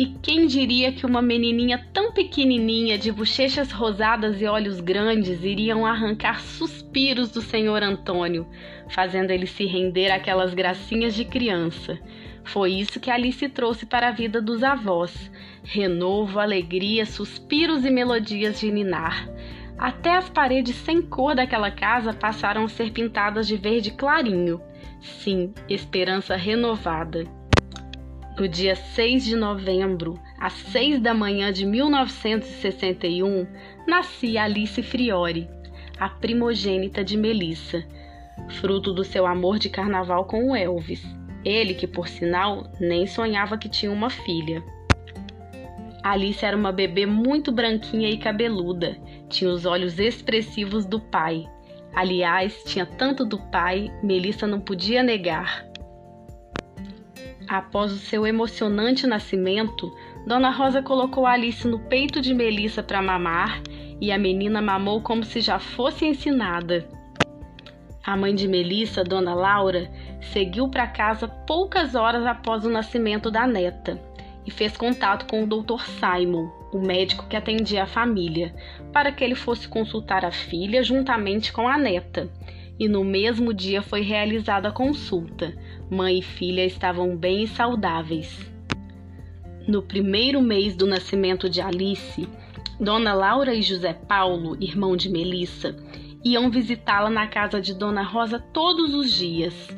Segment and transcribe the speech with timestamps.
[0.00, 5.84] E quem diria que uma menininha tão pequenininha, de bochechas rosadas e olhos grandes, iriam
[5.84, 8.48] arrancar suspiros do senhor Antônio,
[8.88, 12.00] fazendo ele se render àquelas gracinhas de criança.
[12.42, 15.30] Foi isso que Alice trouxe para a vida dos avós:
[15.62, 19.28] renovo, alegria, suspiros e melodias de ninar.
[19.76, 24.62] Até as paredes sem cor daquela casa passaram a ser pintadas de verde clarinho.
[25.02, 27.38] Sim, esperança renovada.
[28.38, 33.46] No dia 6 de novembro, às 6 da manhã de 1961,
[33.86, 35.48] nascia Alice Friori,
[35.98, 37.84] a primogênita de Melissa,
[38.60, 41.04] fruto do seu amor de carnaval com o Elvis.
[41.44, 44.62] Ele, que por sinal nem sonhava que tinha uma filha.
[46.02, 48.96] Alice era uma bebê muito branquinha e cabeluda,
[49.28, 51.46] tinha os olhos expressivos do pai.
[51.94, 55.69] Aliás, tinha tanto do pai, Melissa não podia negar.
[57.50, 59.92] Após o seu emocionante nascimento,
[60.24, 63.60] Dona Rosa colocou Alice no peito de Melissa para mamar
[64.00, 66.88] e a menina mamou como se já fosse ensinada.
[68.06, 69.90] A mãe de Melissa, Dona Laura,
[70.32, 74.00] seguiu para casa poucas horas após o nascimento da neta
[74.46, 75.80] e fez contato com o Dr.
[75.80, 78.54] Simon, o médico que atendia a família,
[78.92, 82.30] para que ele fosse consultar a filha juntamente com a neta.
[82.80, 85.54] E no mesmo dia foi realizada a consulta.
[85.90, 88.50] Mãe e filha estavam bem e saudáveis.
[89.68, 92.26] No primeiro mês do nascimento de Alice,
[92.80, 95.76] Dona Laura e José Paulo, irmão de Melissa,
[96.24, 99.68] iam visitá-la na casa de Dona Rosa todos os dias.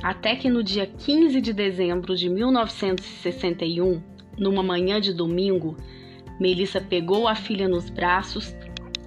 [0.00, 4.00] Até que no dia 15 de dezembro de 1961,
[4.38, 5.76] numa manhã de domingo,
[6.38, 8.54] Melissa pegou a filha nos braços,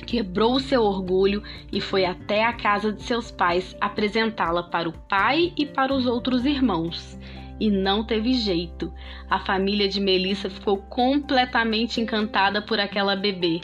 [0.05, 5.53] quebrou seu orgulho e foi até a casa de seus pais apresentá-la para o pai
[5.57, 7.17] e para os outros irmãos.
[7.59, 8.93] E não teve jeito.
[9.29, 13.61] A família de Melissa ficou completamente encantada por aquela bebê.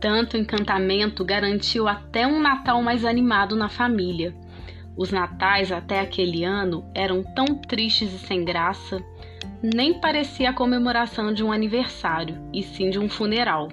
[0.00, 4.34] Tanto encantamento garantiu até um Natal mais animado na família.
[4.96, 9.02] Os natais até aquele ano eram tão tristes e sem graça,
[9.62, 13.68] nem parecia a comemoração de um aniversário, e sim de um funeral.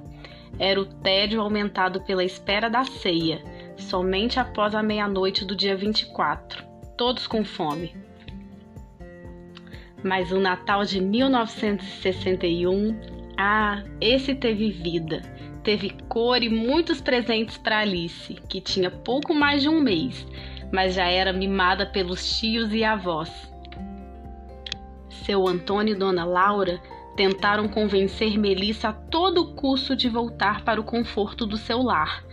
[0.60, 3.44] Era o tédio aumentado pela espera da ceia,
[3.78, 6.64] somente após a meia-noite do dia 24,
[6.98, 7.96] todos com fome.
[10.04, 13.00] Mas o Natal de 1961,
[13.38, 15.22] ah, esse teve vida,
[15.64, 20.28] teve cor e muitos presentes para Alice, que tinha pouco mais de um mês,
[20.72, 23.52] mas já era mimada pelos tios e avós.
[25.26, 26.82] Seu Antônio e Dona Laura
[27.16, 32.24] tentaram convencer Melissa a todo custo de voltar para o conforto do seu lar.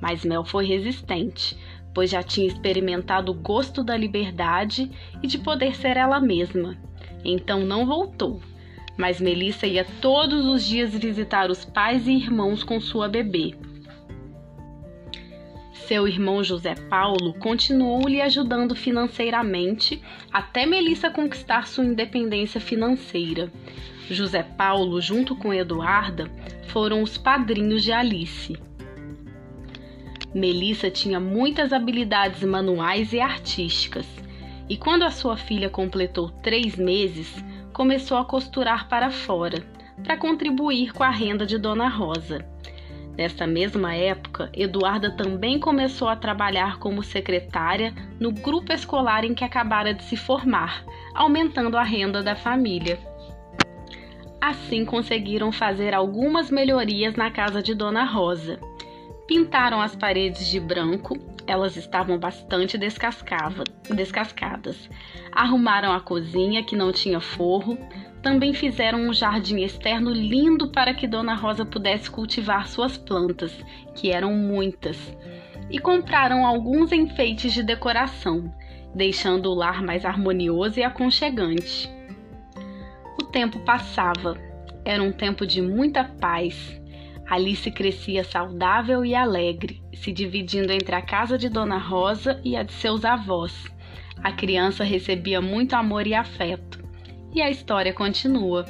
[0.00, 1.56] Mas Mel foi resistente,
[1.94, 4.90] pois já tinha experimentado o gosto da liberdade
[5.22, 6.76] e de poder ser ela mesma.
[7.24, 8.40] Então não voltou.
[8.96, 13.54] Mas Melissa ia todos os dias visitar os pais e irmãos com sua bebê.
[15.86, 20.02] Seu irmão José Paulo continuou lhe ajudando financeiramente
[20.32, 23.52] até Melissa conquistar sua independência financeira.
[24.12, 26.30] José Paulo, junto com Eduarda,
[26.68, 28.56] foram os padrinhos de Alice.
[30.34, 34.06] Melissa tinha muitas habilidades manuais e artísticas,
[34.68, 39.62] e quando a sua filha completou três meses, começou a costurar para fora,
[40.02, 42.44] para contribuir com a renda de Dona Rosa.
[43.16, 49.44] Nessa mesma época, Eduarda também começou a trabalhar como secretária no grupo escolar em que
[49.44, 50.82] acabara de se formar,
[51.14, 52.98] aumentando a renda da família.
[54.42, 58.58] Assim conseguiram fazer algumas melhorias na casa de Dona Rosa.
[59.24, 61.16] Pintaram as paredes de branco,
[61.46, 64.90] elas estavam bastante descascadas.
[65.30, 67.78] Arrumaram a cozinha, que não tinha forro,
[68.20, 73.56] também fizeram um jardim externo lindo para que Dona Rosa pudesse cultivar suas plantas,
[73.94, 75.16] que eram muitas,
[75.70, 78.52] e compraram alguns enfeites de decoração,
[78.92, 82.01] deixando o lar mais harmonioso e aconchegante.
[83.32, 84.36] Tempo passava,
[84.84, 86.78] era um tempo de muita paz.
[87.26, 92.62] Alice crescia saudável e alegre, se dividindo entre a casa de Dona Rosa e a
[92.62, 93.72] de seus avós.
[94.22, 96.78] A criança recebia muito amor e afeto.
[97.34, 98.66] E a história continua.